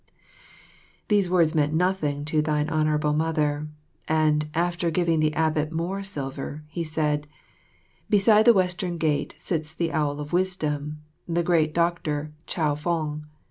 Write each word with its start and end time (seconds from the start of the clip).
These 1.09 1.29
words 1.29 1.53
meant 1.53 1.75
nothing 1.75 2.25
to 2.25 2.41
thine 2.41 2.69
Honourable 2.71 3.13
Mother; 3.13 3.67
and 4.07 4.47
after 4.55 4.89
giving 4.89 5.19
the 5.19 5.35
abbot 5.35 5.71
more 5.71 6.01
silver, 6.01 6.63
he 6.69 6.83
said, 6.83 7.27
"Beside 8.09 8.45
the 8.45 8.51
Western 8.53 8.97
Gate 8.97 9.35
sits 9.37 9.71
the 9.73 9.93
owl 9.93 10.19
of 10.19 10.33
wisdom, 10.33 11.03
the 11.27 11.43
great 11.43 11.71
doctor 11.75 12.31
Chow 12.47 12.73
fong. 12.73 13.27